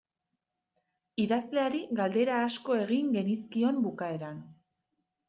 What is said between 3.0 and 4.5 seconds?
genizkion bukaeran.